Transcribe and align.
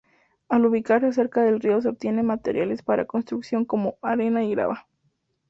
Al 0.49 0.65
ubicarse 0.65 1.11
cerca 1.13 1.43
del 1.43 1.59
río 1.59 1.79
se 1.79 1.89
obtienen 1.89 2.25
materiales 2.25 2.81
para 2.81 3.05
construcción 3.05 3.65
como: 3.65 3.99
arena 4.01 4.43
y 4.43 4.49
grava. 4.49 4.87